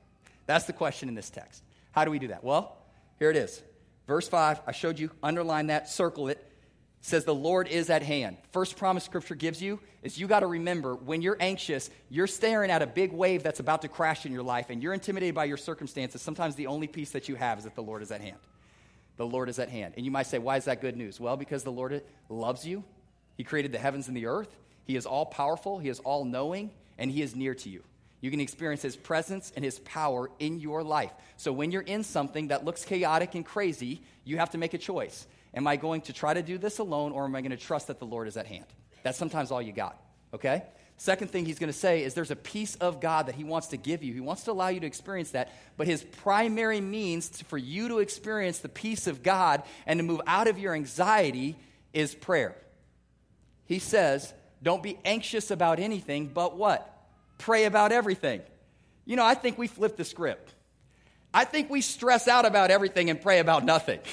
[0.47, 1.61] That's the question in this text.
[1.91, 2.43] How do we do that?
[2.43, 2.75] Well,
[3.19, 3.61] here it is.
[4.07, 6.43] Verse 5, I showed you, underline that, circle it
[7.03, 8.37] says the Lord is at hand.
[8.51, 12.71] First promise scripture gives you is you got to remember when you're anxious, you're staring
[12.71, 15.43] at a big wave that's about to crash in your life and you're intimidated by
[15.43, 16.21] your circumstances.
[16.21, 18.37] Sometimes the only peace that you have is that the Lord is at hand.
[19.17, 19.95] The Lord is at hand.
[19.97, 21.19] And you might say, why is that good news?
[21.19, 22.85] Well, because the Lord loves you.
[23.35, 24.55] He created the heavens and the earth.
[24.85, 27.83] He is all powerful, He is all knowing, and He is near to you.
[28.21, 31.11] You can experience His presence and His power in your life.
[31.35, 34.77] So when you're in something that looks chaotic and crazy, you have to make a
[34.77, 35.27] choice.
[35.53, 37.87] Am I going to try to do this alone or am I going to trust
[37.87, 38.65] that the Lord is at hand?
[39.03, 40.01] That's sometimes all you got,
[40.33, 40.63] okay?
[40.97, 43.67] Second thing he's going to say is there's a peace of God that he wants
[43.67, 44.13] to give you.
[44.13, 47.89] He wants to allow you to experience that, but his primary means to, for you
[47.89, 51.55] to experience the peace of God and to move out of your anxiety
[51.93, 52.55] is prayer.
[53.65, 56.89] He says, don't be anxious about anything, but what?
[57.37, 58.41] Pray about everything.
[59.05, 60.53] You know, I think we flip the script.
[61.33, 63.99] I think we stress out about everything and pray about nothing.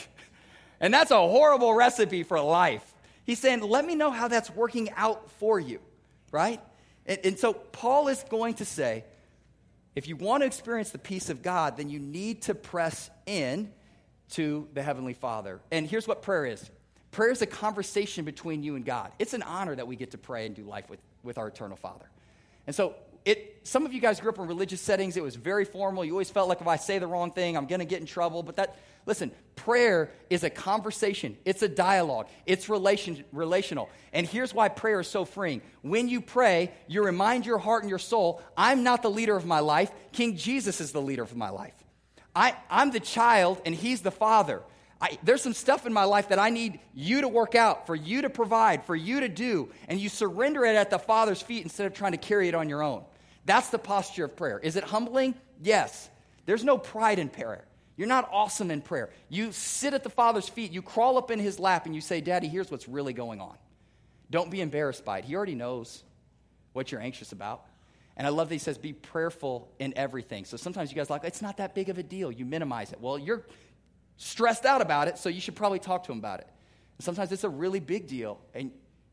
[0.81, 2.95] And that's a horrible recipe for life.
[3.25, 5.79] He's saying, let me know how that's working out for you,
[6.33, 6.61] right?
[7.07, 9.05] And, and, so Paul is going to say,
[9.95, 13.73] if you want to experience the peace of God, then you need to press in
[14.31, 15.61] to the Heavenly Father.
[15.71, 16.71] And here's what prayer is
[17.11, 19.13] prayer is a conversation between you and God.
[19.19, 21.77] It's an honor that we get to pray and do life with, with our eternal
[21.77, 22.09] Father.
[22.67, 25.17] And so it, some of you guys grew up in religious settings.
[25.17, 26.05] It was very formal.
[26.05, 28.07] You always felt like if I say the wrong thing, I'm going to get in
[28.07, 28.43] trouble.
[28.43, 33.89] But that, listen, prayer is a conversation, it's a dialogue, it's relation, relational.
[34.13, 35.63] And here's why prayer is so freeing.
[35.83, 39.45] When you pray, you remind your heart and your soul, I'm not the leader of
[39.45, 39.91] my life.
[40.13, 41.75] King Jesus is the leader of my life.
[42.35, 44.63] I, I'm the child, and he's the father.
[45.01, 47.95] I, there's some stuff in my life that I need you to work out, for
[47.95, 51.63] you to provide, for you to do, and you surrender it at the Father's feet
[51.63, 53.05] instead of trying to carry it on your own.
[53.47, 54.59] That's the posture of prayer.
[54.59, 55.35] Is it humbling?
[55.63, 56.11] Yes.
[56.45, 57.65] There's no pride in prayer.
[57.97, 59.11] You're not awesome in prayer.
[59.29, 62.21] You sit at the Father's feet, you crawl up in his lap, and you say,
[62.21, 63.57] Daddy, here's what's really going on.
[64.31, 65.25] Don't be embarrassed by it.
[65.25, 66.03] He already knows
[66.73, 67.65] what you're anxious about.
[68.17, 70.45] And I love that he says, be prayerful in everything.
[70.45, 72.31] So sometimes you guys like, it's not that big of a deal.
[72.31, 73.01] You minimize it.
[73.01, 73.47] Well, you're
[74.21, 76.47] stressed out about it, so you should probably talk to him about it.
[76.99, 78.39] And sometimes it's a really big deal.
[78.55, 78.71] And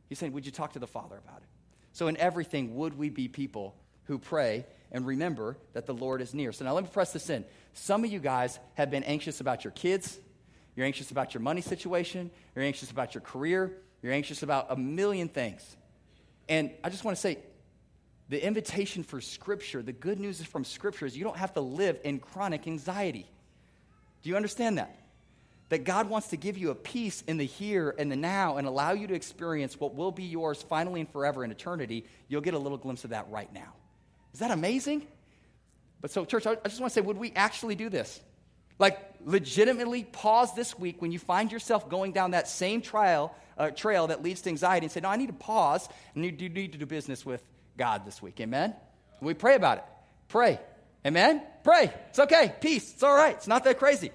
[0.09, 1.47] he's saying, would you talk to the Father about it?
[1.93, 6.33] So in everything, would we be people who pray and remember that the Lord is
[6.33, 6.51] near.
[6.51, 7.45] So now let me press this in.
[7.73, 10.17] Some of you guys have been anxious about your kids,
[10.75, 14.75] you're anxious about your money situation, you're anxious about your career, you're anxious about a
[14.75, 15.75] million things.
[16.47, 17.39] And I just want to say,
[18.29, 21.99] the invitation for Scripture, the good news from Scripture is you don't have to live
[22.03, 23.29] in chronic anxiety.
[24.23, 24.95] Do you understand that?
[25.69, 28.67] That God wants to give you a peace in the here and the now and
[28.67, 32.05] allow you to experience what will be yours finally and forever in eternity.
[32.27, 33.73] You'll get a little glimpse of that right now.
[34.33, 35.05] Is that amazing?
[35.99, 38.21] But so, church, I just want to say, would we actually do this?
[38.79, 43.71] Like, legitimately pause this week when you find yourself going down that same trial, uh,
[43.71, 46.71] trail that leads to anxiety and say, No, I need to pause and you need
[46.73, 47.43] to do business with
[47.77, 48.39] God this week.
[48.39, 48.75] Amen?
[49.19, 49.83] We pray about it.
[50.27, 50.59] Pray.
[51.07, 51.41] Amen?
[51.63, 51.91] Pray.
[52.09, 52.53] It's okay.
[52.59, 52.93] Peace.
[52.93, 53.35] It's all right.
[53.35, 54.11] It's not that crazy.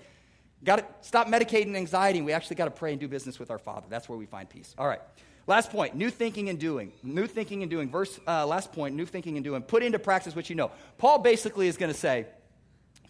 [0.62, 2.20] Got to stop medicating anxiety.
[2.20, 3.86] We actually got to pray and do business with our Father.
[3.88, 4.74] That's where we find peace.
[4.76, 5.00] All right.
[5.46, 6.92] Last point, new thinking and doing.
[7.02, 7.90] New thinking and doing.
[7.90, 9.62] Verse, uh, last point, new thinking and doing.
[9.62, 10.70] Put into practice what you know.
[10.98, 12.26] Paul basically is going to say,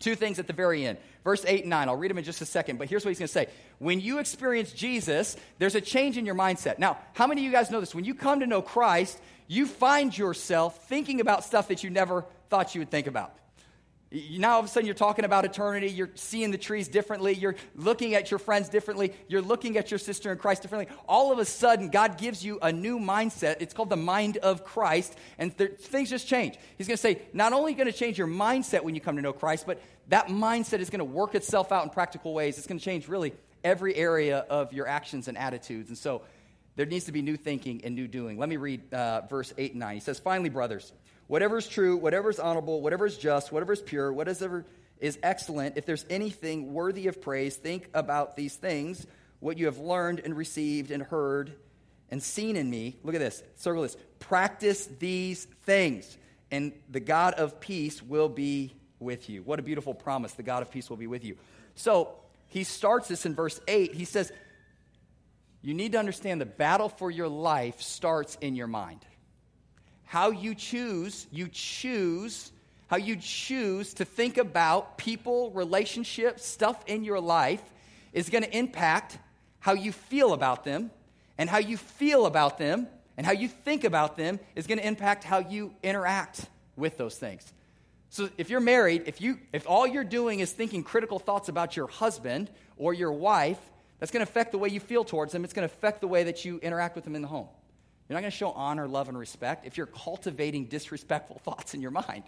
[0.03, 0.99] Two things at the very end.
[1.23, 1.89] Verse 8 and 9.
[1.89, 3.47] I'll read them in just a second, but here's what he's going to say.
[3.79, 6.81] When you experience Jesus, there's a change in your mindset.
[6.81, 7.95] Now, how many of you guys know this?
[7.95, 12.25] When you come to know Christ, you find yourself thinking about stuff that you never
[12.51, 13.33] thought you would think about.
[14.13, 17.55] Now all of a sudden you're talking about eternity, you're seeing the trees differently, you're
[17.75, 20.95] looking at your friends differently, you're looking at your sister in Christ differently.
[21.09, 23.57] All of a sudden, God gives you a new mindset.
[23.61, 26.57] It's called the mind of Christ, and th- things just change.
[26.77, 29.23] He's going to say, not only going to change your mindset when you come to
[29.23, 32.59] know Christ, but that mindset is going to work itself out in practical ways.
[32.59, 33.33] It's going to change really
[33.65, 35.89] every area of your actions and attitudes.
[35.89, 36.23] And so
[36.77, 38.39] there needs to be new thinking and new doing.
[38.39, 39.95] Let me read uh, verse 8 and 9.
[39.95, 40.93] He says, Finally, brothers,
[41.33, 44.67] whatever is true, whatever is honorable, whatever is just, whatever is pure, whatever
[45.01, 49.07] is excellent, if there's anything worthy of praise, think about these things,
[49.41, 51.55] what you have learned and received and heard
[52.11, 52.99] and seen in me.
[53.03, 53.97] Look at this, circle this.
[54.19, 56.19] Practice these things,
[56.51, 59.43] and the God of peace will be with you.
[59.43, 60.35] What a beautiful promise.
[60.35, 61.39] The God of peace will be with you.
[61.77, 62.13] So
[62.49, 63.95] he starts this in verse 8.
[63.95, 64.31] He says,
[65.63, 69.07] You need to understand the battle for your life starts in your mind
[70.13, 72.53] how you choose, you choose,
[72.89, 77.63] how you choose to think about people, relationships, stuff in your life
[78.13, 79.17] is going to impact
[79.61, 80.91] how you feel about them.
[81.39, 84.87] And how you feel about them and how you think about them is going to
[84.87, 86.45] impact how you interact
[86.77, 87.51] with those things.
[88.11, 91.75] So if you're married, if you if all you're doing is thinking critical thoughts about
[91.75, 93.59] your husband or your wife,
[93.99, 95.43] that's going to affect the way you feel towards them.
[95.43, 97.49] It's going to affect the way that you interact with them in the home.
[98.13, 101.81] You're not going to show honor, love, and respect if you're cultivating disrespectful thoughts in
[101.81, 102.25] your mind.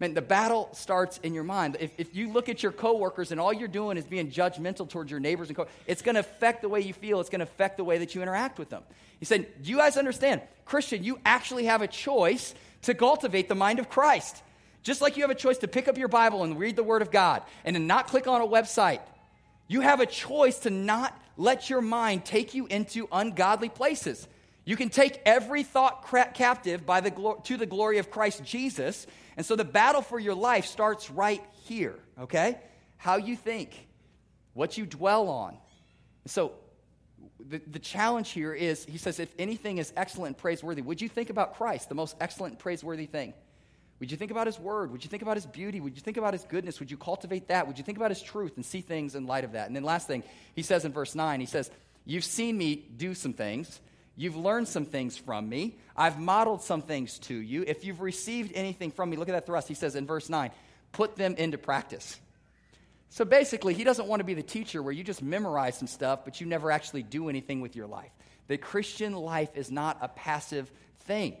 [0.00, 1.78] Man, the battle starts in your mind.
[1.80, 5.10] If, if you look at your coworkers and all you're doing is being judgmental towards
[5.10, 7.20] your neighbors and co- it's going to affect the way you feel.
[7.20, 8.82] It's going to affect the way that you interact with them.
[9.18, 11.02] He said, "Do you guys understand, Christian?
[11.04, 14.42] You actually have a choice to cultivate the mind of Christ.
[14.82, 17.00] Just like you have a choice to pick up your Bible and read the Word
[17.00, 19.00] of God and to not click on a website.
[19.68, 24.28] You have a choice to not let your mind take you into ungodly places.
[24.64, 29.06] You can take every thought captive by the glo- to the glory of Christ Jesus.
[29.36, 32.58] And so the battle for your life starts right here, okay?
[32.96, 33.88] How you think,
[34.54, 35.56] what you dwell on.
[36.26, 36.52] So
[37.40, 41.08] the, the challenge here is he says, if anything is excellent and praiseworthy, would you
[41.08, 43.34] think about Christ, the most excellent and praiseworthy thing?
[43.98, 44.90] Would you think about his word?
[44.90, 45.80] Would you think about his beauty?
[45.80, 46.80] Would you think about his goodness?
[46.80, 47.66] Would you cultivate that?
[47.66, 49.68] Would you think about his truth and see things in light of that?
[49.68, 51.70] And then last thing, he says in verse 9, he says,
[52.04, 53.80] You've seen me do some things
[54.16, 55.76] You've learned some things from me.
[55.96, 57.64] I've modeled some things to you.
[57.66, 59.68] If you've received anything from me, look at that thrust.
[59.68, 60.50] He says in verse 9,
[60.92, 62.20] put them into practice.
[63.08, 66.20] So basically, he doesn't want to be the teacher where you just memorize some stuff,
[66.24, 68.10] but you never actually do anything with your life.
[68.48, 70.70] The Christian life is not a passive
[71.00, 71.36] thing,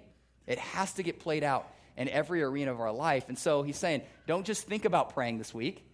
[0.46, 3.28] it has to get played out in every arena of our life.
[3.28, 5.86] And so he's saying, don't just think about praying this week.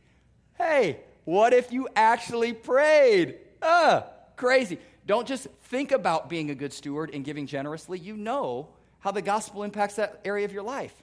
[0.57, 3.37] Hey, what if you actually prayed?
[3.61, 4.79] Ah, crazy.
[5.09, 7.99] Don't just think about being a good steward and giving generously.
[7.99, 8.69] You know
[9.01, 10.95] how the gospel impacts that area of your life.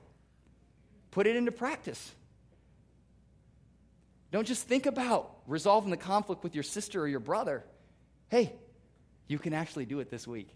[1.10, 2.14] Put it into practice.
[4.32, 7.64] Don't just think about resolving the conflict with your sister or your brother.
[8.30, 8.54] Hey,
[9.28, 10.50] you can actually do it this week.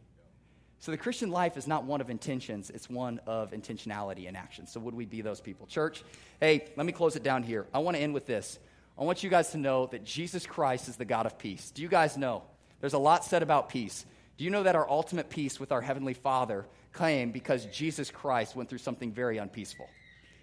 [0.78, 4.68] So the Christian life is not one of intentions, it's one of intentionality and action.
[4.68, 5.66] So would we be those people?
[5.66, 6.04] Church,
[6.40, 7.66] hey, let me close it down here.
[7.74, 8.60] I want to end with this.
[8.96, 11.72] I want you guys to know that Jesus Christ is the God of peace.
[11.72, 12.44] Do you guys know?
[12.80, 14.06] There's a lot said about peace.
[14.38, 18.56] Do you know that our ultimate peace with our Heavenly Father came because Jesus Christ
[18.56, 19.90] went through something very unpeaceful?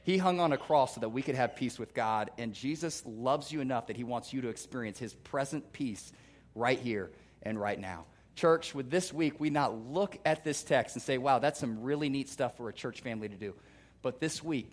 [0.02, 3.02] He hung on a cross so that we could have peace with God, and Jesus
[3.06, 6.12] loves you enough that He wants you to experience His present peace
[6.54, 7.10] right here
[7.42, 8.04] and right now.
[8.36, 11.82] Church, with this week, we not look at this text and say, wow, that's some
[11.82, 13.54] really neat stuff for a church family to do.
[14.02, 14.70] But this week,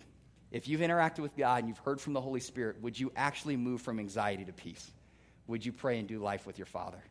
[0.52, 3.56] if you've interacted with God and you've heard from the Holy Spirit, would you actually
[3.56, 4.92] move from anxiety to peace?
[5.46, 7.02] Would you pray and do life with your Father?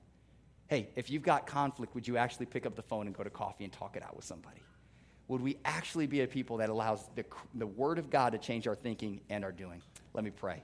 [0.74, 3.30] Hey, if you've got conflict, would you actually pick up the phone and go to
[3.30, 4.60] coffee and talk it out with somebody?
[5.28, 8.68] Would we actually be a people that allows the, the Word of God to change
[8.68, 9.84] our thinking and our doing?
[10.16, 10.64] Let me pray.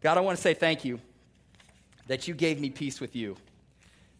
[0.00, 0.98] God, I want to say thank you
[2.08, 3.36] that you gave me peace with you.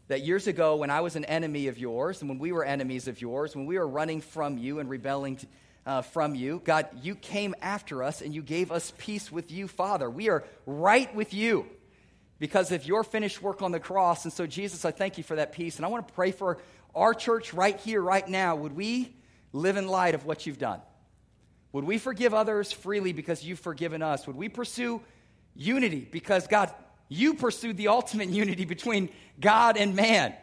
[0.07, 3.09] That years ago, when I was an enemy of yours, and when we were enemies
[3.09, 5.41] of yours, when we were running from you and rebelling
[5.87, 9.67] uh, from you, God, you came after us and you gave us peace with you,
[9.67, 10.09] Father.
[10.09, 11.67] We are right with you
[12.45, 14.25] because of your finished work on the cross.
[14.25, 15.77] And so, Jesus, I thank you for that peace.
[15.77, 16.59] And I want to pray for
[16.95, 18.55] our church right here, right now.
[18.55, 19.17] Would we
[19.55, 20.83] live in light of what you've done?
[21.73, 24.27] Would we forgive others freely because you've forgiven us?
[24.27, 25.01] Would we pursue
[25.57, 26.71] unity because, God,
[27.09, 29.09] you pursued the ultimate unity between
[29.41, 30.35] God and man?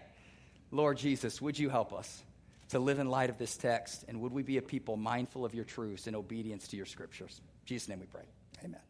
[0.72, 2.24] Lord Jesus, would you help us
[2.70, 4.06] to live in light of this text?
[4.08, 7.40] And would we be a people mindful of your truths and obedience to your scriptures?
[7.62, 8.26] In Jesus' name we pray.
[8.66, 8.82] Amen.